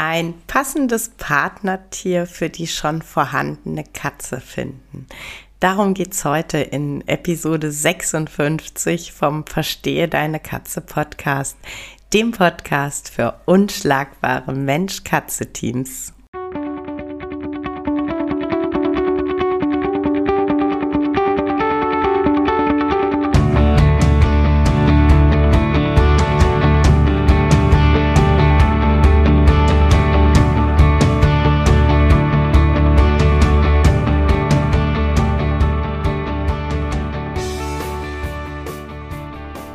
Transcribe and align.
ein 0.00 0.32
passendes 0.46 1.10
Partnertier 1.10 2.26
für 2.26 2.48
die 2.48 2.66
schon 2.66 3.02
vorhandene 3.02 3.84
Katze 3.84 4.40
finden. 4.40 5.06
Darum 5.60 5.92
geht's 5.92 6.24
heute 6.24 6.56
in 6.56 7.06
Episode 7.06 7.70
56 7.70 9.12
vom 9.12 9.44
Verstehe 9.44 10.08
deine 10.08 10.40
Katze 10.40 10.80
Podcast, 10.80 11.58
dem 12.14 12.30
Podcast 12.30 13.10
für 13.10 13.40
unschlagbare 13.44 14.54
Mensch-Katze-Teams. 14.54 16.14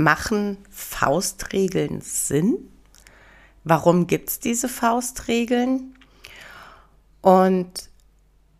Machen 0.00 0.56
Faustregeln 0.70 2.00
Sinn? 2.00 2.56
Warum 3.64 4.06
gibt 4.06 4.30
es 4.30 4.40
diese 4.40 4.68
Faustregeln? 4.68 5.94
Und 7.20 7.90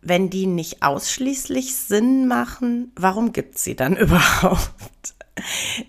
wenn 0.01 0.29
die 0.29 0.45
nicht 0.45 0.83
ausschließlich 0.83 1.75
Sinn 1.75 2.27
machen, 2.27 2.91
warum 2.95 3.33
gibt 3.33 3.55
es 3.55 3.63
sie 3.63 3.75
dann 3.75 3.95
überhaupt? 3.97 5.15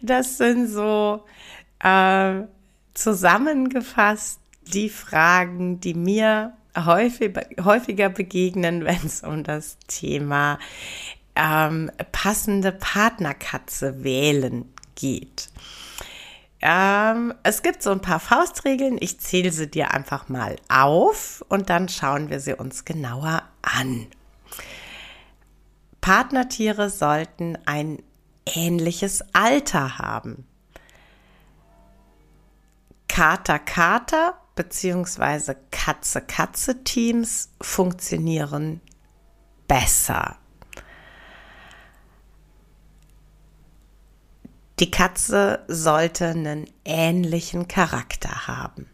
Das 0.00 0.38
sind 0.38 0.68
so 0.68 1.24
äh, 1.80 2.42
zusammengefasst 2.94 4.40
die 4.72 4.88
Fragen, 4.88 5.80
die 5.80 5.94
mir 5.94 6.54
häufig, 6.76 7.36
häufiger 7.62 8.08
begegnen, 8.08 8.86
wenn 8.86 9.04
es 9.04 9.22
um 9.22 9.44
das 9.44 9.76
Thema 9.86 10.58
ähm, 11.34 11.90
passende 12.12 12.72
Partnerkatze 12.72 14.02
wählen 14.02 14.71
geht. 14.94 15.50
Ähm, 16.60 17.34
es 17.42 17.62
gibt 17.62 17.82
so 17.82 17.90
ein 17.90 18.00
paar 18.00 18.20
Faustregeln. 18.20 18.96
Ich 19.00 19.18
zähle 19.18 19.50
sie 19.50 19.68
dir 19.68 19.92
einfach 19.92 20.28
mal 20.28 20.56
auf 20.68 21.44
und 21.48 21.70
dann 21.70 21.88
schauen 21.88 22.30
wir 22.30 22.38
sie 22.38 22.54
uns 22.54 22.84
genauer 22.84 23.42
an. 23.62 24.06
Partnertiere 26.00 26.88
sollten 26.88 27.58
ein 27.66 28.02
ähnliches 28.46 29.24
Alter 29.32 29.98
haben. 29.98 30.46
Kater-Kater 33.08 34.38
bzw. 34.54 35.54
Katze-Katze-Teams 35.70 37.50
funktionieren 37.60 38.80
besser. 39.68 40.38
Die 44.82 44.90
Katze 44.90 45.60
sollte 45.68 46.26
einen 46.26 46.68
ähnlichen 46.84 47.68
Charakter 47.68 48.48
haben. 48.48 48.90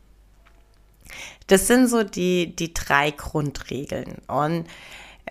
Das 1.47 1.67
sind 1.67 1.89
so 1.89 2.05
die, 2.05 2.55
die 2.55 2.75
drei 2.75 3.11
Grundregeln. 3.11 4.19
Und 4.27 4.67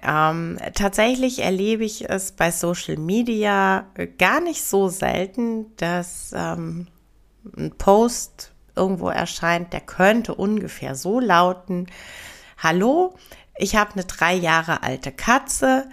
ähm, 0.02 0.58
tatsächlich 0.74 1.44
erlebe 1.44 1.86
ich 1.86 2.10
es 2.10 2.32
bei 2.32 2.50
Social 2.50 2.98
Media 2.98 3.86
gar 4.18 4.42
nicht 4.42 4.64
so 4.64 4.90
selten, 4.90 5.68
dass 5.78 6.32
ähm, 6.36 6.88
ein 7.56 7.78
Post 7.78 8.52
irgendwo 8.76 9.10
erscheint, 9.10 9.74
der 9.74 9.82
könnte 9.82 10.34
ungefähr 10.34 10.96
so 10.96 11.20
lauten, 11.20 11.86
Hallo, 12.58 13.14
ich 13.60 13.76
habe 13.76 13.94
eine 13.94 14.06
drei 14.06 14.34
Jahre 14.34 14.82
alte 14.82 15.12
Katze, 15.12 15.88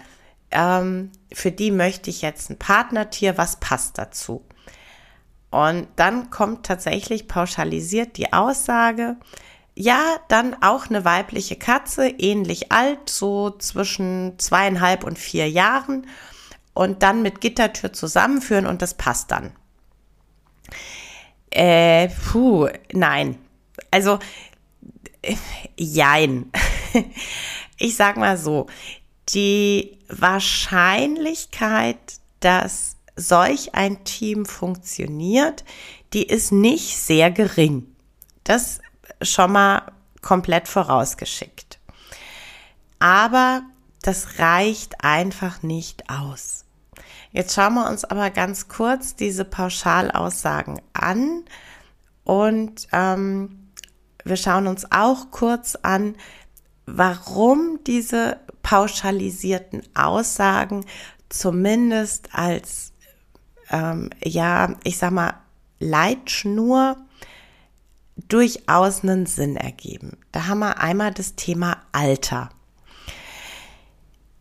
ähm, 0.51 1.13
für 1.35 1.51
die 1.53 1.71
möchte 1.71 2.09
ich 2.09 2.23
jetzt 2.23 2.49
ein 2.49 2.59
Partnertier, 2.59 3.37
was 3.37 3.61
passt 3.61 3.99
dazu? 3.99 4.43
Und 5.55 5.87
dann 5.95 6.31
kommt 6.31 6.67
tatsächlich 6.67 7.29
pauschalisiert 7.29 8.17
die 8.17 8.33
Aussage, 8.33 9.15
ja, 9.77 10.17
dann 10.27 10.61
auch 10.61 10.89
eine 10.89 11.05
weibliche 11.05 11.55
Katze, 11.55 12.09
ähnlich 12.09 12.73
alt, 12.73 13.09
so 13.09 13.51
zwischen 13.51 14.37
zweieinhalb 14.37 15.05
und 15.05 15.17
vier 15.17 15.49
Jahren 15.49 16.09
und 16.73 17.05
dann 17.05 17.23
mit 17.23 17.41
Gittertür 17.41 17.93
zusammenführen 17.93 18.67
und 18.67 18.83
das 18.83 18.95
passt 18.95 19.31
dann. 19.31 19.53
Äh, 21.51 22.09
puh, 22.09 22.67
nein. 22.93 23.39
Also, 23.93 24.19
äh, 25.23 25.37
jein. 25.77 26.51
Ich 27.77 27.97
sag 27.97 28.17
mal 28.17 28.37
so, 28.37 28.69
die 29.31 29.99
Wahrscheinlichkeit, 30.09 31.99
dass 32.39 32.94
solch 33.17 33.75
ein 33.75 34.05
Team 34.05 34.47
funktioniert, 34.47 35.65
die 36.13 36.25
ist 36.25 36.53
nicht 36.53 36.99
sehr 36.99 37.31
gering. 37.31 37.87
Das 38.45 38.81
schon 39.23 39.53
mal 39.53 39.93
komplett 40.23 40.69
vorausgeschickt. 40.69 41.79
Aber 42.99 43.63
das 44.03 44.39
reicht 44.39 45.05
einfach 45.05 45.63
nicht 45.63 46.11
aus. 46.11 46.65
Jetzt 47.33 47.55
schauen 47.55 47.75
wir 47.75 47.89
uns 47.89 48.05
aber 48.05 48.31
ganz 48.31 48.69
kurz 48.69 49.17
diese 49.17 49.45
Pauschalaussagen 49.45 50.81
an 50.93 51.45
und 52.23 52.87
ähm, 52.93 53.71
wir 54.25 54.37
schauen 54.37 54.67
uns 54.67 54.91
auch 54.91 55.31
kurz 55.31 55.77
an, 55.83 56.17
warum 56.87 57.81
diese 57.87 58.39
pauschalisierten 58.63 59.83
Aussagen 59.95 60.87
zumindest 61.29 62.29
als 62.33 62.94
ähm, 63.71 64.11
ja, 64.23 64.77
ich 64.85 64.99
sag 64.99 65.13
mal, 65.13 65.35
Leitschnur 65.79 66.97
durchaus 68.29 69.03
einen 69.03 69.27
Sinn 69.27 69.57
ergeben. 69.57 70.19
Da 70.33 70.47
haben 70.47 70.61
wir 70.61 70.79
einmal 70.79 71.13
das 71.13 71.35
Thema 71.35 71.83
Alter. 71.93 72.51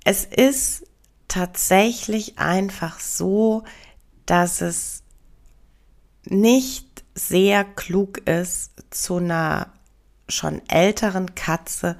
Es 0.03 0.25
ist 0.25 0.85
tatsächlich 1.27 2.37
einfach 2.37 2.99
so, 2.99 3.63
dass 4.25 4.61
es 4.61 5.03
nicht 6.25 7.03
sehr 7.15 7.63
klug 7.63 8.19
ist, 8.27 8.71
zu 8.89 9.17
einer 9.17 9.71
schon 10.29 10.61
älteren 10.69 11.35
Katze 11.35 11.97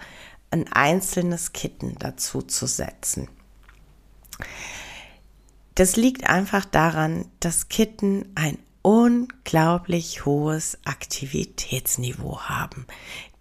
ein 0.51 0.72
einzelnes 0.72 1.53
Kitten 1.53 1.95
dazu 2.00 2.41
zu 2.41 2.67
setzen. 2.67 3.28
Das 5.75 5.95
liegt 5.95 6.29
einfach 6.29 6.66
daran, 6.66 7.25
dass 7.39 7.69
Kitten 7.69 8.25
ein 8.35 8.59
unglaublich 8.83 10.25
hohes 10.25 10.77
Aktivitätsniveau 10.83 12.42
haben. 12.42 12.86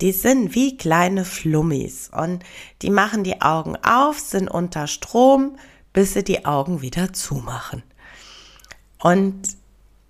Die 0.00 0.12
sind 0.12 0.54
wie 0.54 0.76
kleine 0.76 1.24
Flummis 1.24 2.10
und 2.10 2.44
die 2.80 2.90
machen 2.90 3.24
die 3.24 3.42
Augen 3.42 3.76
auf, 3.76 4.18
sind 4.18 4.48
unter 4.48 4.86
Strom, 4.86 5.56
bis 5.92 6.14
sie 6.14 6.24
die 6.24 6.46
Augen 6.46 6.80
wieder 6.80 7.12
zumachen. 7.12 7.82
Und 8.98 9.42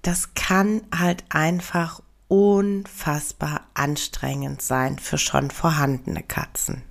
das 0.03 0.35
kann 0.35 0.83
halt 0.97 1.25
einfach 1.31 2.03
unfassbar 2.29 3.63
anstrengend 3.75 4.63
sein 4.63 4.99
für 4.99 5.19
schon 5.19 5.51
vorhandene 5.51 6.23
Katzen. 6.23 6.83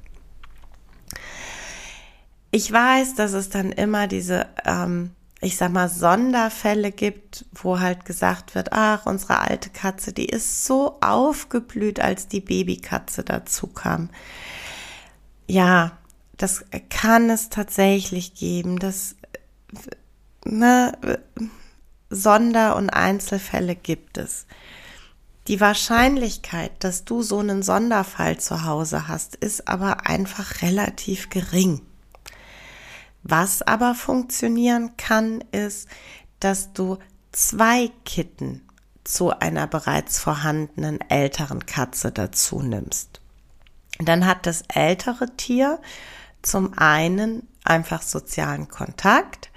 Ich 2.49 2.71
weiß, 2.71 3.15
dass 3.15 3.33
es 3.33 3.49
dann 3.49 3.71
immer 3.71 4.07
diese 4.07 4.47
ähm, 4.65 5.11
ich 5.41 5.57
sag 5.57 5.71
mal, 5.71 5.89
Sonderfälle 5.89 6.91
gibt, 6.91 7.45
wo 7.51 7.79
halt 7.79 8.05
gesagt 8.05 8.53
wird, 8.53 8.71
ach, 8.73 9.07
unsere 9.07 9.39
alte 9.39 9.71
Katze, 9.71 10.13
die 10.13 10.27
ist 10.27 10.65
so 10.65 10.99
aufgeblüht, 11.01 11.99
als 11.99 12.27
die 12.27 12.41
Babykatze 12.41 13.23
dazu 13.23 13.65
kam. 13.65 14.09
Ja, 15.47 15.97
das 16.37 16.63
kann 16.89 17.29
es 17.31 17.49
tatsächlich 17.49 18.35
geben. 18.35 18.77
Das, 18.77 19.15
ne, 20.45 20.93
Sonder- 22.11 22.75
und 22.75 22.91
Einzelfälle 22.91 23.75
gibt 23.75 24.19
es. 24.19 24.45
Die 25.47 25.59
Wahrscheinlichkeit, 25.59 26.71
dass 26.83 27.03
du 27.03 27.23
so 27.23 27.39
einen 27.39 27.63
Sonderfall 27.63 28.37
zu 28.39 28.63
Hause 28.63 29.07
hast, 29.07 29.35
ist 29.37 29.67
aber 29.67 30.05
einfach 30.05 30.61
relativ 30.61 31.31
gering. 31.31 31.81
Was 33.23 33.61
aber 33.61 33.95
funktionieren 33.95 34.97
kann, 34.97 35.43
ist, 35.51 35.87
dass 36.39 36.73
du 36.73 36.97
zwei 37.31 37.89
Kitten 38.03 38.67
zu 39.03 39.31
einer 39.31 39.67
bereits 39.67 40.19
vorhandenen 40.19 40.99
älteren 41.09 41.65
Katze 41.65 42.11
dazu 42.11 42.61
nimmst. 42.61 43.21
Dann 43.99 44.25
hat 44.25 44.45
das 44.45 44.63
ältere 44.67 45.35
Tier 45.37 45.79
zum 46.41 46.77
einen 46.77 47.47
einfach 47.63 48.01
sozialen 48.01 48.67
Kontakt, 48.67 49.51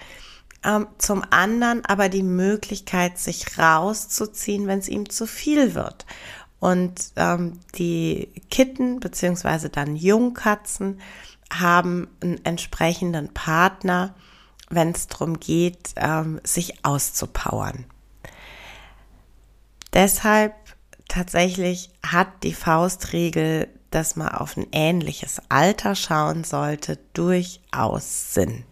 ähm, 0.64 0.88
zum 0.98 1.22
anderen 1.30 1.84
aber 1.84 2.08
die 2.08 2.22
Möglichkeit, 2.22 3.18
sich 3.18 3.58
rauszuziehen, 3.58 4.66
wenn 4.66 4.78
es 4.78 4.88
ihm 4.88 5.08
zu 5.08 5.26
viel 5.26 5.74
wird. 5.74 6.06
Und 6.58 7.12
ähm, 7.16 7.60
die 7.74 8.32
Kitten 8.50 9.00
beziehungsweise 9.00 9.68
dann 9.68 9.96
Jungkatzen 9.96 11.00
haben 11.60 12.08
einen 12.20 12.44
entsprechenden 12.44 13.32
Partner, 13.32 14.14
wenn 14.70 14.90
es 14.90 15.06
darum 15.06 15.40
geht, 15.40 15.90
ähm, 15.96 16.40
sich 16.44 16.84
auszupowern. 16.84 17.86
Deshalb 19.92 20.54
tatsächlich 21.08 21.90
hat 22.04 22.42
die 22.42 22.54
Faustregel, 22.54 23.68
dass 23.90 24.16
man 24.16 24.28
auf 24.28 24.56
ein 24.56 24.66
ähnliches 24.72 25.40
Alter 25.48 25.94
schauen 25.94 26.42
sollte, 26.42 26.98
durchaus 27.12 28.34
Sinn. 28.34 28.64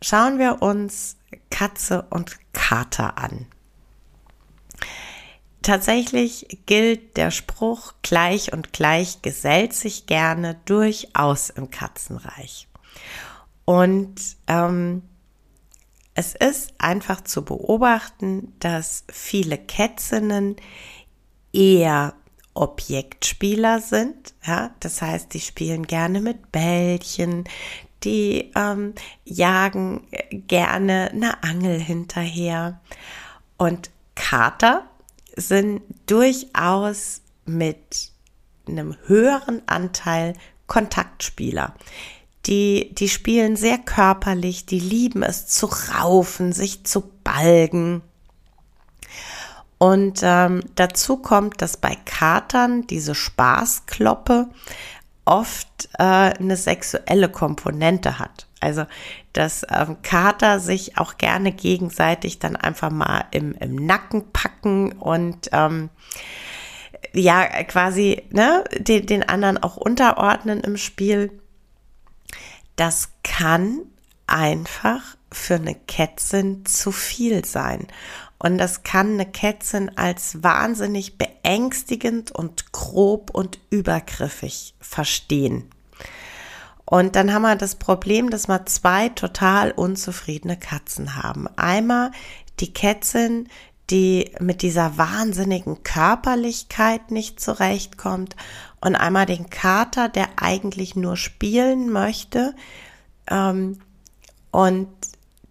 Schauen 0.00 0.38
wir 0.38 0.62
uns 0.62 1.16
Katze 1.50 2.06
und 2.10 2.38
Kater 2.52 3.18
an. 3.18 3.46
Tatsächlich 5.64 6.58
gilt 6.66 7.16
der 7.16 7.30
Spruch 7.30 7.94
gleich 8.02 8.52
und 8.52 8.74
gleich 8.74 9.22
gesellt 9.22 9.72
sich 9.72 10.04
gerne 10.04 10.60
durchaus 10.66 11.48
im 11.48 11.70
Katzenreich. 11.70 12.68
Und 13.64 14.14
ähm, 14.46 15.00
es 16.12 16.34
ist 16.34 16.74
einfach 16.76 17.22
zu 17.22 17.46
beobachten, 17.46 18.52
dass 18.58 19.04
viele 19.10 19.56
Kätzinnen 19.56 20.56
eher 21.54 22.12
Objektspieler 22.52 23.80
sind. 23.80 24.34
Ja, 24.46 24.74
das 24.80 25.00
heißt, 25.00 25.32
die 25.32 25.40
spielen 25.40 25.86
gerne 25.86 26.20
mit 26.20 26.52
Bällchen, 26.52 27.44
die 28.02 28.52
ähm, 28.54 28.92
jagen 29.24 30.06
gerne 30.30 31.08
eine 31.10 31.42
Angel 31.42 31.80
hinterher. 31.80 32.82
Und 33.56 33.90
Kater 34.14 34.84
sind 35.36 35.82
durchaus 36.06 37.22
mit 37.44 38.10
einem 38.66 38.96
höheren 39.06 39.62
Anteil 39.66 40.34
Kontaktspieler. 40.66 41.74
Die, 42.46 42.94
die 42.94 43.08
spielen 43.08 43.56
sehr 43.56 43.78
körperlich, 43.78 44.66
die 44.66 44.80
lieben 44.80 45.22
es 45.22 45.46
zu 45.46 45.66
raufen, 45.66 46.52
sich 46.52 46.84
zu 46.84 47.10
balgen. 47.22 48.02
Und 49.78 50.20
ähm, 50.22 50.62
dazu 50.76 51.16
kommt, 51.16 51.60
dass 51.60 51.76
bei 51.76 51.96
Katern 52.04 52.86
diese 52.86 53.14
Spaßkloppe 53.14 54.48
oft 55.24 55.88
äh, 55.98 56.02
eine 56.02 56.56
sexuelle 56.56 57.28
Komponente 57.28 58.18
hat. 58.18 58.46
Also, 58.60 58.84
dass 59.34 59.66
ähm, 59.70 59.98
Kater 60.02 60.58
sich 60.58 60.96
auch 60.96 61.18
gerne 61.18 61.52
gegenseitig 61.52 62.38
dann 62.38 62.56
einfach 62.56 62.90
mal 62.90 63.26
im, 63.30 63.52
im 63.52 63.76
Nacken 63.76 64.32
packen 64.32 64.92
und 64.92 65.50
ähm, 65.52 65.90
ja, 67.12 67.44
quasi 67.64 68.22
ne, 68.30 68.64
den, 68.78 69.06
den 69.06 69.28
anderen 69.28 69.62
auch 69.62 69.76
unterordnen 69.76 70.60
im 70.60 70.78
Spiel 70.78 71.30
das 72.76 73.10
kann 73.22 73.82
einfach 74.26 75.16
für 75.30 75.54
eine 75.54 75.74
Kätzin 75.74 76.64
zu 76.66 76.92
viel 76.92 77.44
sein. 77.44 77.86
Und 78.38 78.58
das 78.58 78.82
kann 78.82 79.14
eine 79.14 79.26
Kätzin 79.26 79.96
als 79.96 80.42
wahnsinnig 80.42 81.18
beängstigend 81.18 82.30
und 82.30 82.72
grob 82.72 83.30
und 83.30 83.58
übergriffig 83.70 84.74
verstehen. 84.80 85.70
Und 86.94 87.16
dann 87.16 87.34
haben 87.34 87.42
wir 87.42 87.56
das 87.56 87.74
Problem, 87.74 88.30
dass 88.30 88.46
wir 88.46 88.66
zwei 88.66 89.08
total 89.08 89.72
unzufriedene 89.72 90.56
Katzen 90.56 91.16
haben. 91.20 91.48
Einmal 91.56 92.12
die 92.60 92.72
Kätzin, 92.72 93.48
die 93.90 94.30
mit 94.38 94.62
dieser 94.62 94.96
wahnsinnigen 94.96 95.82
Körperlichkeit 95.82 97.10
nicht 97.10 97.40
zurechtkommt 97.40 98.36
und 98.80 98.94
einmal 98.94 99.26
den 99.26 99.50
Kater, 99.50 100.08
der 100.08 100.28
eigentlich 100.36 100.94
nur 100.94 101.16
spielen 101.16 101.90
möchte 101.90 102.54
ähm, 103.28 103.80
und 104.52 104.86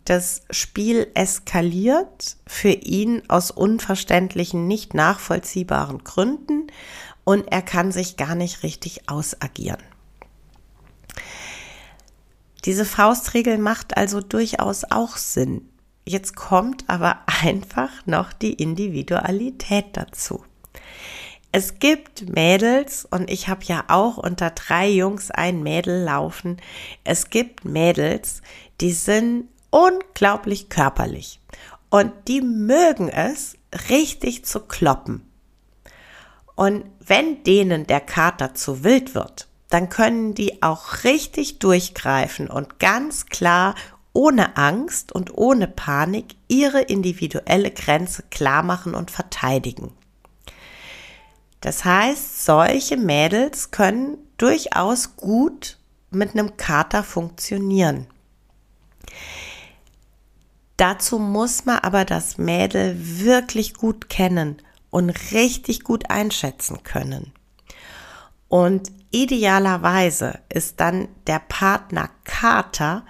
das 0.06 0.44
Spiel 0.50 1.12
eskaliert 1.14 2.38
für 2.48 2.72
ihn 2.72 3.22
aus 3.28 3.52
unverständlichen, 3.52 4.70
nicht 4.70 4.94
nachvollziehbaren 4.94 6.06
Gründen 6.06 6.68
und 7.26 7.52
er 7.52 7.62
kann 7.62 7.92
sich 7.92 8.16
gar 8.16 8.36
nicht 8.36 8.64
richtig 8.64 9.10
ausagieren. 9.10 9.84
Diese 12.66 12.86
Faustregel 12.86 13.58
macht 13.58 13.98
also 13.98 14.22
durchaus 14.22 14.86
auch 14.86 15.18
Sinn. 15.18 15.70
Jetzt 16.06 16.36
kommt 16.36 16.86
aber 16.88 17.20
einfach 17.44 18.06
noch 18.06 18.34
die 18.34 18.54
Individualität 18.54 19.86
dazu. 19.94 20.44
Es 21.52 21.78
gibt 21.78 22.30
Mädels, 22.34 23.06
und 23.06 23.30
ich 23.30 23.48
habe 23.48 23.64
ja 23.66 23.84
auch 23.88 24.18
unter 24.18 24.50
drei 24.50 24.90
Jungs 24.90 25.30
ein 25.30 25.62
Mädel 25.62 26.04
laufen. 26.04 26.58
Es 27.04 27.30
gibt 27.30 27.64
Mädels, 27.64 28.42
die 28.82 28.92
sind 28.92 29.50
unglaublich 29.70 30.70
körperlich. 30.70 31.40
Und 31.92 32.12
die 32.28 32.42
mögen 32.42 33.08
es, 33.08 33.56
richtig 33.90 34.46
zu 34.46 34.62
kloppen. 34.62 35.30
Und 36.56 36.86
wenn 37.00 37.44
denen 37.44 37.86
der 37.86 38.00
Kater 38.00 38.56
zu 38.56 38.84
wild 38.84 39.14
wird, 39.14 39.48
dann 39.74 39.90
können 39.90 40.36
die 40.36 40.62
auch 40.62 41.04
richtig 41.04 41.58
durchgreifen 41.58 42.48
und 42.48 42.80
ganz 42.80 43.26
klar 43.26 43.74
ohne 44.14 44.56
Angst 44.56 45.12
und 45.12 45.36
ohne 45.36 45.68
Panik 45.68 46.36
ihre 46.48 46.82
individuelle 46.82 47.72
Grenze 47.72 48.22
klar 48.30 48.62
machen 48.62 48.94
und 48.94 49.10
verteidigen. 49.10 49.92
Das 51.60 51.84
heißt, 51.86 52.46
solche 52.46 52.98
Mädels 52.98 53.72
können 53.72 54.20
durchaus 54.38 55.16
gut 55.16 55.80
mit 56.12 56.34
einem 56.34 56.56
Kater 56.56 57.04
funktionieren. 57.04 58.06
Dazu 60.78 61.18
muss 61.18 61.66
man 61.66 61.80
aber 61.80 62.06
das 62.06 62.38
Mädel 62.38 62.96
wirklich 63.00 63.74
gut 63.74 64.08
kennen 64.08 64.62
und 64.92 65.10
richtig 65.32 65.84
gut 65.84 66.12
einschätzen 66.12 66.84
können. 66.84 67.34
Und 68.54 68.92
idealerweise 69.10 70.38
ist 70.48 70.80
dann 70.80 71.08
der 71.26 71.40
Partner 71.40 72.12
Kater 72.24 73.04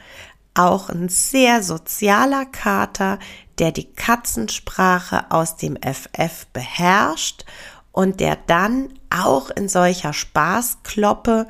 auch 0.53 0.87
ein 0.87 1.09
sehr 1.09 1.61
sozialer 1.61 2.45
Kater, 2.45 3.19
der 3.59 3.73
die 3.73 3.91
Katzensprache 3.91 5.29
aus 5.31 5.57
dem 5.57 5.75
FF 5.75 6.45
beherrscht 6.53 7.43
und 7.91 8.21
der 8.21 8.37
dann 8.37 8.93
auch 9.09 9.49
in 9.49 9.67
solcher 9.67 10.13
Spaßkloppe 10.13 11.45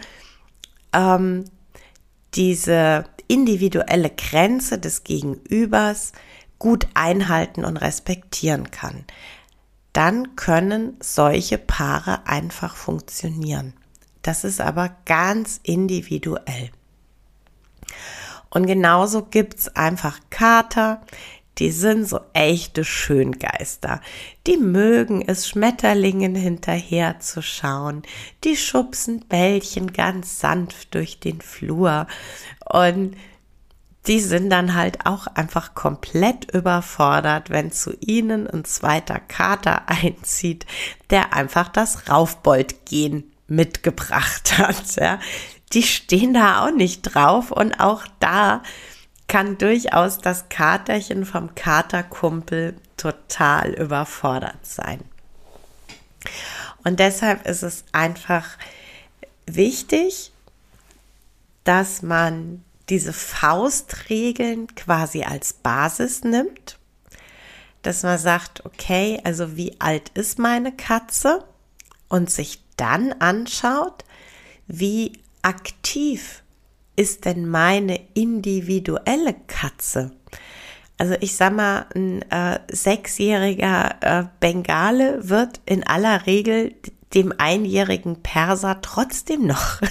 ähm, 0.91 1.45
diese 2.33 3.03
individuelle 3.27 4.09
Grenze 4.09 4.79
des 4.79 5.03
Gegenübers 5.03 6.13
gut 6.57 6.87
einhalten 6.95 7.63
und 7.63 7.77
respektieren 7.77 8.71
kann. 8.71 9.05
Dann 9.93 10.35
können 10.35 10.97
solche 10.99 11.59
Paare 11.59 12.25
einfach 12.25 12.75
funktionieren. 12.75 13.75
Das 14.23 14.43
ist 14.43 14.59
aber 14.59 14.95
ganz 15.05 15.59
individuell. 15.63 16.71
Und 18.49 18.65
genauso 18.65 19.23
gibt's 19.23 19.67
einfach 19.75 20.19
Kater, 20.29 21.01
die 21.59 21.71
sind 21.71 22.07
so 22.07 22.19
echte 22.33 22.83
Schöngeister. 22.83 24.01
Die 24.47 24.57
mögen 24.57 25.21
es, 25.21 25.47
Schmetterlingen 25.47 26.35
hinterher 26.35 27.19
zu 27.19 27.41
schauen. 27.41 28.01
Die 28.43 28.57
schubsen 28.57 29.25
Bällchen 29.27 29.93
ganz 29.93 30.39
sanft 30.39 30.95
durch 30.95 31.19
den 31.19 31.41
Flur. 31.41 32.07
Und 32.65 33.15
die 34.07 34.19
sind 34.19 34.49
dann 34.49 34.73
halt 34.73 35.05
auch 35.05 35.27
einfach 35.27 35.75
komplett 35.75 36.51
überfordert, 36.53 37.49
wenn 37.49 37.71
zu 37.71 37.93
ihnen 37.99 38.47
ein 38.47 38.65
zweiter 38.65 39.19
Kater 39.19 39.83
einzieht, 39.87 40.65
der 41.09 41.33
einfach 41.33 41.69
das 41.69 42.09
Raufbold-Gen 42.09 43.32
mitgebracht 43.47 44.57
hat. 44.57 44.95
Ja 44.95 45.19
die 45.73 45.83
stehen 45.83 46.33
da 46.33 46.65
auch 46.65 46.71
nicht 46.71 47.01
drauf 47.01 47.51
und 47.51 47.79
auch 47.79 48.05
da 48.19 48.61
kann 49.27 49.57
durchaus 49.57 50.19
das 50.19 50.49
Katerchen 50.49 51.25
vom 51.25 51.55
Katerkumpel 51.55 52.75
total 52.97 53.71
überfordert 53.73 54.65
sein. 54.65 55.01
Und 56.83 56.99
deshalb 56.99 57.47
ist 57.47 57.63
es 57.63 57.85
einfach 57.91 58.57
wichtig, 59.45 60.31
dass 61.63 62.01
man 62.01 62.63
diese 62.89 63.13
Faustregeln 63.13 64.67
quasi 64.75 65.23
als 65.23 65.53
Basis 65.53 66.23
nimmt, 66.23 66.77
dass 67.81 68.03
man 68.03 68.19
sagt, 68.19 68.65
okay, 68.65 69.21
also 69.23 69.55
wie 69.55 69.79
alt 69.79 70.09
ist 70.09 70.37
meine 70.37 70.73
Katze 70.73 71.43
und 72.09 72.29
sich 72.29 72.62
dann 72.77 73.13
anschaut, 73.13 74.03
wie 74.67 75.13
aktiv 75.41 76.43
ist 76.95 77.25
denn 77.25 77.47
meine 77.47 77.99
individuelle 78.13 79.35
Katze? 79.47 80.11
Also 80.97 81.15
ich 81.19 81.35
sag 81.35 81.53
mal, 81.53 81.85
ein 81.95 82.21
äh, 82.31 82.59
sechsjähriger 82.71 83.95
äh, 84.01 84.23
Bengale 84.39 85.27
wird 85.27 85.59
in 85.65 85.85
aller 85.85 86.25
Regel 86.27 86.75
dem 87.13 87.33
einjährigen 87.37 88.21
Perser 88.21 88.81
trotzdem 88.81 89.45
noch 89.45 89.81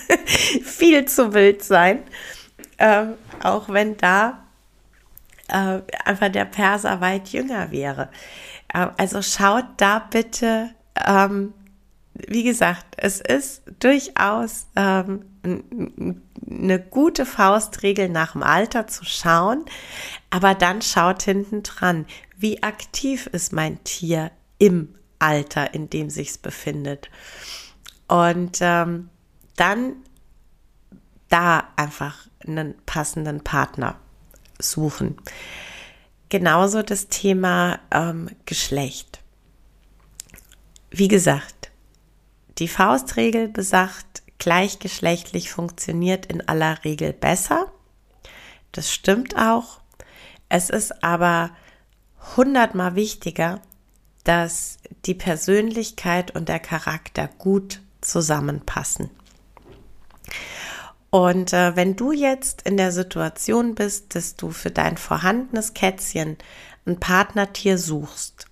viel 0.64 1.04
zu 1.06 1.34
wild 1.34 1.64
sein, 1.64 2.00
äh, 2.76 3.06
auch 3.42 3.68
wenn 3.68 3.96
da 3.96 4.44
äh, 5.48 5.80
einfach 6.04 6.28
der 6.30 6.44
Perser 6.44 7.00
weit 7.00 7.28
jünger 7.28 7.70
wäre. 7.70 8.08
Äh, 8.72 8.88
also 8.96 9.22
schaut 9.22 9.66
da 9.76 9.98
bitte, 9.98 10.70
ähm, 11.06 11.54
wie 12.14 12.44
gesagt, 12.44 12.84
es 12.96 13.20
ist 13.20 13.62
durchaus 13.80 14.66
ähm, 14.76 15.24
eine 15.42 16.80
gute 16.80 17.24
Faustregel 17.24 18.08
nach 18.08 18.32
dem 18.32 18.42
Alter 18.42 18.86
zu 18.86 19.04
schauen, 19.04 19.64
aber 20.30 20.54
dann 20.54 20.82
schaut 20.82 21.22
hinten 21.22 21.62
dran, 21.62 22.06
wie 22.36 22.62
aktiv 22.62 23.26
ist 23.28 23.52
mein 23.52 23.82
Tier 23.84 24.30
im 24.58 24.94
Alter, 25.18 25.74
in 25.74 25.88
dem 25.88 26.10
sich's 26.10 26.38
befindet. 26.38 27.10
Und 28.08 28.58
ähm, 28.60 29.08
dann 29.56 29.94
da 31.28 31.68
einfach 31.76 32.26
einen 32.46 32.74
passenden 32.84 33.42
Partner 33.42 33.96
suchen. 34.58 35.16
Genauso 36.28 36.82
das 36.82 37.08
Thema 37.08 37.78
ähm, 37.90 38.28
Geschlecht. 38.44 39.20
Wie 40.90 41.08
gesagt, 41.08 41.61
die 42.58 42.68
Faustregel 42.68 43.48
besagt, 43.48 44.22
gleichgeschlechtlich 44.38 45.50
funktioniert 45.50 46.26
in 46.26 46.46
aller 46.48 46.84
Regel 46.84 47.12
besser. 47.12 47.70
Das 48.72 48.90
stimmt 48.90 49.36
auch. 49.36 49.80
Es 50.48 50.68
ist 50.68 51.04
aber 51.04 51.50
hundertmal 52.36 52.94
wichtiger, 52.94 53.60
dass 54.24 54.78
die 55.04 55.14
Persönlichkeit 55.14 56.34
und 56.34 56.48
der 56.48 56.60
Charakter 56.60 57.28
gut 57.38 57.80
zusammenpassen. 58.00 59.10
Und 61.10 61.52
äh, 61.52 61.76
wenn 61.76 61.94
du 61.94 62.12
jetzt 62.12 62.62
in 62.62 62.76
der 62.76 62.90
Situation 62.90 63.74
bist, 63.74 64.14
dass 64.14 64.34
du 64.36 64.50
für 64.50 64.70
dein 64.70 64.96
vorhandenes 64.96 65.74
Kätzchen 65.74 66.38
ein 66.86 66.98
Partnertier 66.98 67.76
suchst, 67.76 68.46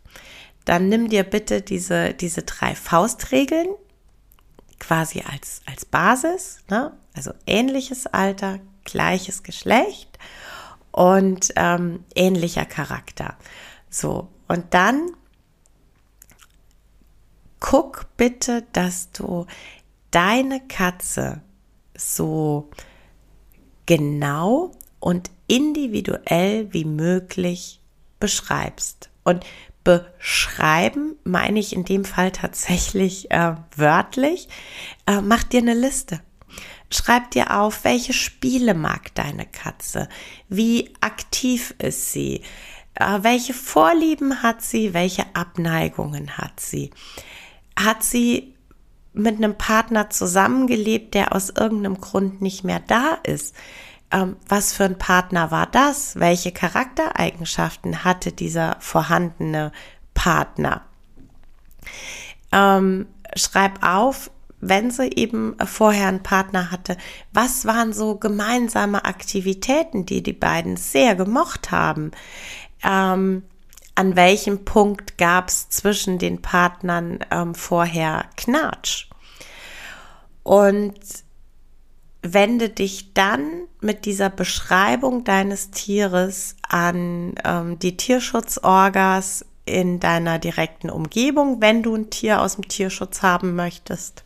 dann 0.67 0.89
nimm 0.89 1.09
dir 1.09 1.25
bitte 1.25 1.63
diese, 1.63 2.13
diese 2.13 2.43
drei 2.43 2.75
Faustregeln 2.75 3.69
quasi 4.91 5.21
als, 5.21 5.61
als 5.67 5.85
Basis, 5.85 6.65
ne? 6.69 6.93
also 7.15 7.31
ähnliches 7.47 8.09
Alter, 8.09 8.59
gleiches 8.83 9.45
Geschlecht 9.45 10.19
und 10.91 11.53
ähm, 11.55 12.03
ähnlicher 12.17 12.65
Charakter. 12.65 13.37
So, 13.89 14.27
und 14.49 14.75
dann 14.75 15.13
guck 17.61 18.07
bitte, 18.17 18.65
dass 18.73 19.13
du 19.13 19.47
deine 20.11 20.61
Katze 20.67 21.41
so 21.97 22.69
genau 23.87 24.73
und 24.99 25.31
individuell 25.47 26.73
wie 26.73 26.85
möglich 26.85 27.81
beschreibst. 28.19 29.09
Und 29.23 29.45
beschreiben 29.91 31.17
meine 31.25 31.59
ich 31.59 31.73
in 31.73 31.85
dem 31.85 32.05
Fall 32.05 32.31
tatsächlich 32.31 33.31
äh, 33.31 33.55
wörtlich. 33.75 34.49
Äh, 35.07 35.21
mach 35.21 35.43
dir 35.43 35.61
eine 35.61 35.75
Liste. 35.75 36.21
Schreib 36.93 37.31
dir 37.31 37.57
auf, 37.59 37.85
welche 37.85 38.13
Spiele 38.13 38.75
mag 38.75 39.15
deine 39.15 39.47
Katze, 39.47 40.09
wie 40.49 40.93
aktiv 41.01 41.75
ist 41.79 42.13
sie, 42.13 42.43
äh, 42.95 43.19
welche 43.23 43.55
Vorlieben 43.55 44.43
hat 44.43 44.63
sie, 44.63 44.93
welche 44.93 45.25
Abneigungen 45.35 46.37
hat 46.37 46.59
sie. 46.59 46.91
Hat 47.77 48.03
sie 48.03 48.55
mit 49.13 49.37
einem 49.37 49.57
Partner 49.57 50.11
zusammengelebt, 50.11 51.15
der 51.15 51.35
aus 51.35 51.51
irgendeinem 51.51 52.01
Grund 52.01 52.41
nicht 52.43 52.65
mehr 52.65 52.81
da 52.81 53.19
ist. 53.25 53.55
Ähm, 54.13 54.37
was 54.49 54.73
für 54.73 54.85
ein 54.85 54.99
Partner 54.99 55.51
war 55.51 55.67
das? 55.67 56.17
Welche 56.17 56.53
Charaktereigenschaften 56.53 58.05
hatte 58.05 58.33
dieser 58.33 58.77
vorhandene 58.81 59.73
Partner? 60.15 60.83
Ähm, 62.53 63.07
schreib 63.37 63.85
auf, 63.87 64.31
wenn 64.61 64.91
sie 64.91 65.11
eben 65.15 65.57
vorher 65.65 66.09
einen 66.09 66.23
Partner 66.23 66.71
hatte, 66.71 66.97
was 67.33 67.65
waren 67.65 67.93
so 67.93 68.17
gemeinsame 68.17 69.05
Aktivitäten, 69.05 70.05
die 70.05 70.23
die 70.23 70.35
beiden 70.35 70.77
sehr 70.77 71.15
gemocht 71.15 71.71
haben? 71.71 72.11
Ähm, 72.83 73.45
an 73.95 74.17
welchem 74.17 74.65
Punkt 74.65 75.19
gab 75.19 75.49
es 75.49 75.69
zwischen 75.69 76.19
den 76.19 76.43
Partnern 76.43 77.21
ähm, 77.31 77.55
vorher 77.55 78.27
Knatsch. 78.37 79.09
Und 80.43 80.99
wende 82.23 82.69
dich 82.69 83.15
dann 83.15 83.49
mit 83.81 84.05
dieser 84.05 84.31
Beschreibung 84.31 85.25
deines 85.25 85.71
Tieres 85.71 86.57
an 86.69 87.35
ähm, 87.45 87.79
die 87.79 87.97
Tierschutzorgas 87.97 89.45
in 89.65 90.01
deiner 90.01 90.39
direkten 90.39 90.91
Umgebung, 90.91 91.61
wenn 91.61 91.83
du 91.83 91.95
ein 91.95 92.11
Tier 92.11 92.43
aus 92.43 92.57
dem 92.57 92.69
Tierschutz 92.69 93.23
haben 93.23 93.55
möchtest. 93.55 94.25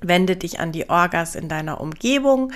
Wende 0.00 0.36
dich 0.36 0.60
an 0.60 0.72
die 0.72 0.90
Orgas 0.90 1.34
in 1.34 1.48
deiner 1.48 1.80
Umgebung 1.80 2.52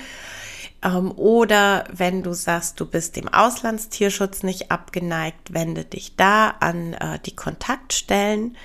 ähm, 0.83 1.11
oder 1.11 1.85
wenn 1.91 2.23
du 2.23 2.33
sagst, 2.33 2.79
du 2.79 2.85
bist 2.85 3.15
dem 3.15 3.27
Auslandstierschutz 3.27 4.43
nicht 4.43 4.71
abgeneigt, 4.71 5.53
wende 5.53 5.85
dich 5.85 6.15
da 6.15 6.49
an 6.59 6.93
äh, 6.93 7.19
die 7.25 7.35
Kontaktstellen 7.35 8.57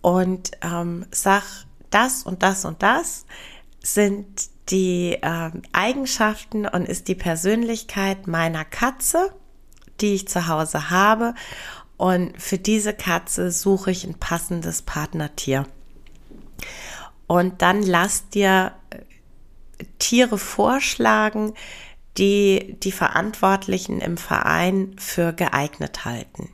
und 0.00 0.52
ähm, 0.62 1.06
sag, 1.10 1.42
das 1.90 2.22
und 2.22 2.42
das 2.42 2.64
und 2.64 2.82
das 2.82 3.26
sind 3.82 4.51
die 4.68 5.18
äh, 5.20 5.50
Eigenschaften 5.72 6.66
und 6.66 6.88
ist 6.88 7.08
die 7.08 7.14
Persönlichkeit 7.14 8.26
meiner 8.26 8.64
Katze, 8.64 9.32
die 10.00 10.14
ich 10.14 10.28
zu 10.28 10.48
Hause 10.48 10.90
habe. 10.90 11.34
Und 11.96 12.40
für 12.40 12.58
diese 12.58 12.94
Katze 12.94 13.50
suche 13.50 13.90
ich 13.90 14.04
ein 14.04 14.14
passendes 14.14 14.82
Partnertier. 14.82 15.66
Und 17.26 17.62
dann 17.62 17.82
lass 17.82 18.28
dir 18.28 18.72
Tiere 19.98 20.38
vorschlagen, 20.38 21.54
die 22.18 22.76
die 22.82 22.92
Verantwortlichen 22.92 24.00
im 24.00 24.16
Verein 24.16 24.94
für 24.98 25.32
geeignet 25.32 26.04
halten. 26.04 26.50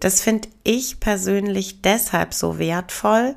Das 0.00 0.20
finde 0.20 0.48
ich 0.62 1.00
persönlich 1.00 1.80
deshalb 1.80 2.34
so 2.34 2.58
wertvoll. 2.58 3.34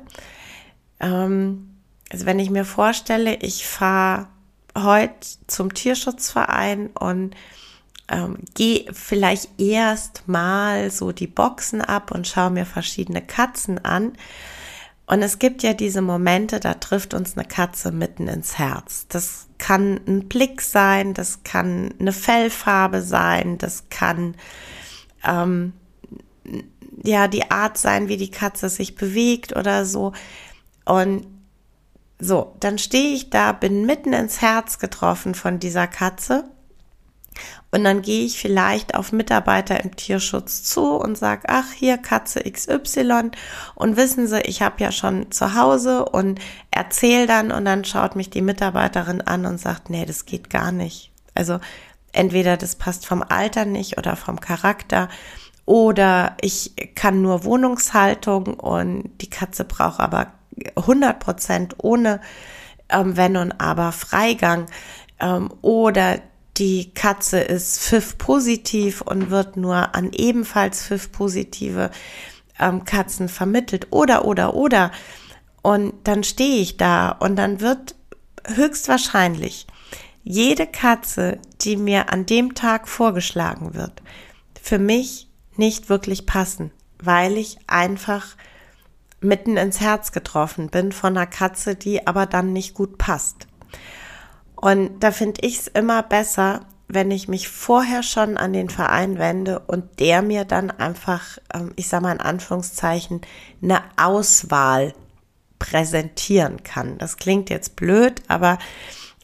Ähm, 1.00 1.69
also 2.10 2.26
wenn 2.26 2.38
ich 2.38 2.50
mir 2.50 2.64
vorstelle, 2.64 3.36
ich 3.36 3.66
fahre 3.66 4.28
heute 4.76 5.14
zum 5.46 5.72
Tierschutzverein 5.72 6.88
und 6.88 7.34
ähm, 8.08 8.38
gehe 8.54 8.92
vielleicht 8.92 9.60
erst 9.60 10.28
mal 10.28 10.90
so 10.90 11.12
die 11.12 11.26
Boxen 11.26 11.80
ab 11.80 12.10
und 12.10 12.26
schaue 12.26 12.50
mir 12.50 12.66
verschiedene 12.66 13.22
Katzen 13.22 13.84
an, 13.84 14.12
und 15.10 15.22
es 15.22 15.40
gibt 15.40 15.64
ja 15.64 15.74
diese 15.74 16.02
Momente, 16.02 16.60
da 16.60 16.74
trifft 16.74 17.14
uns 17.14 17.36
eine 17.36 17.44
Katze 17.44 17.90
mitten 17.90 18.28
ins 18.28 18.58
Herz. 18.58 19.06
Das 19.08 19.48
kann 19.58 19.98
ein 20.06 20.28
Blick 20.28 20.62
sein, 20.62 21.14
das 21.14 21.42
kann 21.42 21.92
eine 21.98 22.12
Fellfarbe 22.12 23.02
sein, 23.02 23.58
das 23.58 23.88
kann 23.90 24.36
ähm, 25.24 25.72
ja 27.02 27.26
die 27.26 27.50
Art 27.50 27.76
sein, 27.76 28.06
wie 28.06 28.18
die 28.18 28.30
Katze 28.30 28.68
sich 28.68 28.94
bewegt 28.94 29.56
oder 29.56 29.84
so. 29.84 30.12
Und 30.84 31.26
so, 32.20 32.54
dann 32.60 32.78
stehe 32.78 33.14
ich 33.14 33.30
da, 33.30 33.52
bin 33.52 33.86
mitten 33.86 34.12
ins 34.12 34.40
Herz 34.40 34.78
getroffen 34.78 35.34
von 35.34 35.58
dieser 35.58 35.86
Katze 35.86 36.44
und 37.70 37.84
dann 37.84 38.02
gehe 38.02 38.24
ich 38.24 38.38
vielleicht 38.38 38.94
auf 38.94 39.12
Mitarbeiter 39.12 39.82
im 39.82 39.94
Tierschutz 39.94 40.64
zu 40.64 40.96
und 40.96 41.16
sage, 41.16 41.42
ach, 41.46 41.70
hier 41.72 41.98
Katze 41.98 42.40
XY. 42.40 43.30
Und 43.76 43.96
wissen 43.96 44.26
Sie, 44.26 44.40
ich 44.40 44.60
habe 44.60 44.82
ja 44.82 44.90
schon 44.90 45.30
zu 45.30 45.54
Hause 45.54 46.04
und 46.04 46.40
erzähle 46.72 47.26
dann 47.26 47.52
und 47.52 47.64
dann 47.64 47.84
schaut 47.84 48.16
mich 48.16 48.28
die 48.28 48.42
Mitarbeiterin 48.42 49.20
an 49.20 49.46
und 49.46 49.58
sagt, 49.58 49.88
nee, 49.88 50.04
das 50.04 50.26
geht 50.26 50.50
gar 50.50 50.72
nicht. 50.72 51.12
Also 51.34 51.60
entweder 52.12 52.56
das 52.56 52.74
passt 52.74 53.06
vom 53.06 53.22
Alter 53.22 53.64
nicht 53.64 53.98
oder 53.98 54.16
vom 54.16 54.40
Charakter 54.40 55.08
oder 55.64 56.36
ich 56.40 56.74
kann 56.96 57.22
nur 57.22 57.44
Wohnungshaltung 57.44 58.54
und 58.54 59.10
die 59.20 59.30
Katze 59.30 59.64
braucht 59.64 60.00
aber 60.00 60.32
100 60.76 61.18
Prozent 61.20 61.74
ohne 61.78 62.20
ähm, 62.88 63.16
Wenn 63.16 63.36
und 63.36 63.52
Aber 63.60 63.92
Freigang. 63.92 64.66
Ähm, 65.18 65.52
oder 65.62 66.20
die 66.56 66.92
Katze 66.92 67.40
ist 67.40 67.80
FIF 67.80 68.18
positiv 68.18 69.00
und 69.00 69.30
wird 69.30 69.56
nur 69.56 69.94
an 69.94 70.10
ebenfalls 70.12 70.84
FIF 70.86 71.12
positive 71.12 71.90
ähm, 72.58 72.84
Katzen 72.84 73.28
vermittelt. 73.28 73.88
Oder 73.90 74.24
oder 74.24 74.54
oder. 74.54 74.90
Und 75.62 75.94
dann 76.04 76.24
stehe 76.24 76.60
ich 76.60 76.76
da 76.76 77.10
und 77.10 77.36
dann 77.36 77.60
wird 77.60 77.94
höchstwahrscheinlich 78.46 79.66
jede 80.22 80.66
Katze, 80.66 81.38
die 81.62 81.76
mir 81.76 82.12
an 82.12 82.26
dem 82.26 82.54
Tag 82.54 82.88
vorgeschlagen 82.88 83.74
wird, 83.74 84.02
für 84.60 84.78
mich 84.78 85.28
nicht 85.56 85.88
wirklich 85.88 86.26
passen, 86.26 86.72
weil 86.98 87.36
ich 87.36 87.58
einfach 87.66 88.36
mitten 89.20 89.56
ins 89.56 89.80
Herz 89.80 90.12
getroffen 90.12 90.68
bin 90.68 90.92
von 90.92 91.16
einer 91.16 91.26
Katze, 91.26 91.74
die 91.74 92.06
aber 92.06 92.26
dann 92.26 92.52
nicht 92.52 92.74
gut 92.74 92.98
passt. 92.98 93.46
Und 94.56 95.00
da 95.00 95.10
finde 95.10 95.40
ich 95.46 95.58
es 95.58 95.66
immer 95.68 96.02
besser, 96.02 96.66
wenn 96.88 97.10
ich 97.10 97.28
mich 97.28 97.48
vorher 97.48 98.02
schon 98.02 98.36
an 98.36 98.52
den 98.52 98.68
Verein 98.68 99.18
wende 99.18 99.60
und 99.60 100.00
der 100.00 100.22
mir 100.22 100.44
dann 100.44 100.70
einfach, 100.70 101.38
ähm, 101.54 101.72
ich 101.76 101.88
sage 101.88 102.02
mal 102.02 102.12
in 102.12 102.20
Anführungszeichen, 102.20 103.20
eine 103.62 103.82
Auswahl 103.96 104.94
präsentieren 105.58 106.62
kann. 106.62 106.98
Das 106.98 107.16
klingt 107.16 107.48
jetzt 107.48 107.76
blöd, 107.76 108.22
aber 108.28 108.58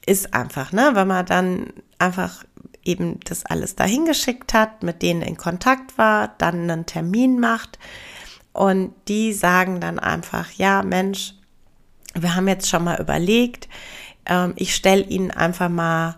ist 0.06 0.32
einfach, 0.32 0.70
ne? 0.72 0.90
Wenn 0.94 1.08
man 1.08 1.26
dann 1.26 1.72
einfach 1.98 2.44
eben 2.84 3.18
das 3.24 3.44
alles 3.44 3.74
dahin 3.74 4.04
geschickt 4.04 4.54
hat, 4.54 4.84
mit 4.84 5.02
denen 5.02 5.22
in 5.22 5.36
Kontakt 5.36 5.98
war, 5.98 6.34
dann 6.38 6.70
einen 6.70 6.86
Termin 6.86 7.40
macht 7.40 7.78
und 8.56 8.94
die 9.06 9.34
sagen 9.34 9.80
dann 9.80 9.98
einfach, 9.98 10.50
ja 10.52 10.82
Mensch, 10.82 11.34
wir 12.14 12.34
haben 12.34 12.48
jetzt 12.48 12.70
schon 12.70 12.84
mal 12.84 12.98
überlegt, 12.98 13.68
ähm, 14.25 14.54
ich 14.56 14.75
stelle 14.75 15.02
Ihnen 15.02 15.30
einfach 15.30 15.68
mal 15.68 16.16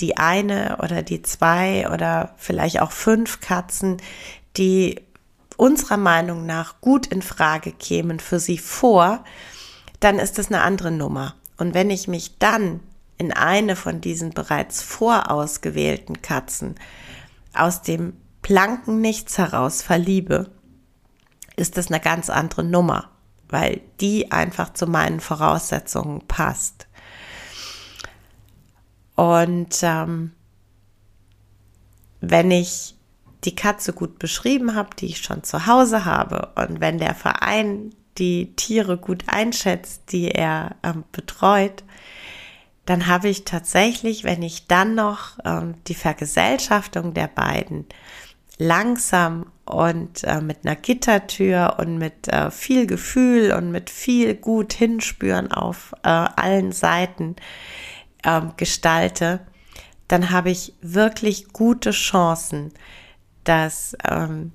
die 0.00 0.16
eine 0.16 0.78
oder 0.82 1.02
die 1.02 1.20
zwei 1.20 1.86
oder 1.90 2.34
vielleicht 2.38 2.80
auch 2.80 2.92
fünf 2.92 3.40
Katzen, 3.40 3.98
die 4.56 5.02
unserer 5.58 5.98
Meinung 5.98 6.46
nach 6.46 6.80
gut 6.80 7.06
in 7.08 7.20
Frage 7.20 7.72
kämen 7.72 8.20
für 8.20 8.40
Sie 8.40 8.56
vor, 8.56 9.22
dann 10.00 10.18
ist 10.18 10.38
das 10.38 10.46
eine 10.46 10.62
andere 10.62 10.90
Nummer. 10.90 11.34
Und 11.58 11.74
wenn 11.74 11.90
ich 11.90 12.08
mich 12.08 12.38
dann 12.38 12.80
in 13.18 13.34
eine 13.34 13.76
von 13.76 14.00
diesen 14.00 14.30
bereits 14.30 14.80
vorausgewählten 14.80 16.22
Katzen 16.22 16.76
aus 17.52 17.82
dem 17.82 18.14
blanken 18.40 19.02
Nichts 19.02 19.36
heraus 19.36 19.82
verliebe, 19.82 20.50
ist 21.60 21.76
das 21.76 21.88
eine 21.88 22.00
ganz 22.00 22.30
andere 22.30 22.64
Nummer, 22.64 23.10
weil 23.48 23.80
die 24.00 24.32
einfach 24.32 24.72
zu 24.72 24.86
meinen 24.86 25.20
Voraussetzungen 25.20 26.26
passt. 26.26 26.86
Und 29.14 29.78
ähm, 29.82 30.32
wenn 32.20 32.50
ich 32.50 32.94
die 33.44 33.54
Katze 33.54 33.92
gut 33.92 34.18
beschrieben 34.18 34.74
habe, 34.74 34.90
die 34.98 35.06
ich 35.06 35.18
schon 35.22 35.44
zu 35.44 35.66
Hause 35.66 36.04
habe, 36.04 36.52
und 36.56 36.80
wenn 36.80 36.98
der 36.98 37.14
Verein 37.14 37.94
die 38.18 38.54
Tiere 38.56 38.98
gut 38.98 39.24
einschätzt, 39.28 40.12
die 40.12 40.30
er 40.30 40.76
ähm, 40.82 41.04
betreut, 41.12 41.84
dann 42.86 43.06
habe 43.06 43.28
ich 43.28 43.44
tatsächlich, 43.44 44.24
wenn 44.24 44.42
ich 44.42 44.66
dann 44.66 44.94
noch 44.94 45.38
ähm, 45.44 45.74
die 45.86 45.94
Vergesellschaftung 45.94 47.14
der 47.14 47.28
beiden 47.28 47.86
langsam 48.58 49.46
und 49.70 50.24
äh, 50.24 50.40
mit 50.40 50.64
einer 50.64 50.76
Gittertür 50.76 51.76
und 51.78 51.98
mit 51.98 52.28
äh, 52.28 52.50
viel 52.50 52.86
Gefühl 52.86 53.52
und 53.52 53.70
mit 53.70 53.90
viel 53.90 54.34
gut 54.34 54.72
hinspüren 54.72 55.52
auf 55.52 55.94
äh, 56.02 56.08
allen 56.08 56.72
Seiten 56.72 57.36
ähm, 58.24 58.52
gestalte, 58.56 59.40
dann 60.08 60.30
habe 60.30 60.50
ich 60.50 60.74
wirklich 60.82 61.52
gute 61.52 61.92
Chancen, 61.92 62.72
dass 63.44 63.96
ähm, 64.08 64.52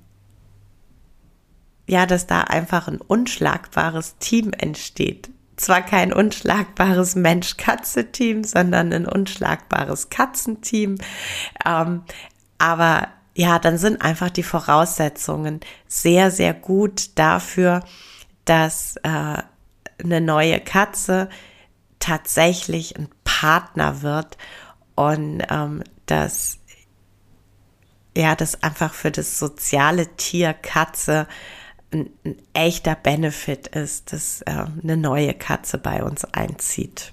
ja, 1.88 2.04
dass 2.04 2.26
da 2.26 2.40
einfach 2.42 2.88
ein 2.88 3.00
unschlagbares 3.00 4.18
Team 4.18 4.52
entsteht 4.52 5.30
zwar 5.56 5.82
kein 5.82 6.12
unschlagbares 6.12 7.16
Mensch-Katze-Team, 7.16 8.44
sondern 8.44 8.92
ein 8.92 9.06
unschlagbares 9.06 10.10
Katzenteam. 10.10 10.96
Ähm, 11.64 12.02
aber 12.58 13.08
ja, 13.36 13.58
dann 13.58 13.76
sind 13.76 14.00
einfach 14.00 14.30
die 14.30 14.42
Voraussetzungen 14.42 15.60
sehr, 15.86 16.30
sehr 16.30 16.54
gut 16.54 17.18
dafür, 17.18 17.84
dass 18.46 18.96
äh, 19.02 19.42
eine 20.02 20.20
neue 20.22 20.58
Katze 20.58 21.28
tatsächlich 21.98 22.96
ein 22.96 23.08
Partner 23.24 24.00
wird 24.00 24.38
und 24.94 25.42
ähm, 25.50 25.82
dass 26.06 26.60
ja, 28.16 28.34
das 28.34 28.62
einfach 28.62 28.94
für 28.94 29.10
das 29.10 29.38
soziale 29.38 30.16
Tier 30.16 30.54
Katze 30.54 31.28
ein, 31.92 32.08
ein 32.24 32.36
echter 32.54 32.94
Benefit 32.94 33.66
ist, 33.68 34.14
dass 34.14 34.40
äh, 34.42 34.64
eine 34.82 34.96
neue 34.96 35.34
Katze 35.34 35.76
bei 35.76 36.02
uns 36.02 36.24
einzieht. 36.24 37.12